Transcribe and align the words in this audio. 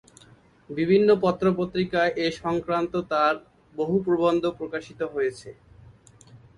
বিভিন্ন 0.69 1.09
পত্র-পত্রিকায় 1.21 2.11
এ 2.17 2.27
সংক্রান্ত 2.41 2.93
তাঁর 3.11 3.33
বহু 3.75 3.95
প্রবন্ধ 4.05 4.43
প্রকাশিত 4.59 4.99
হয়েছে। 5.13 5.49